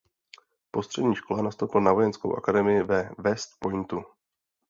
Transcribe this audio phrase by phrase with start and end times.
[0.71, 4.03] Po střední škole nastoupil na Vojenskou akademii ve West Pointu.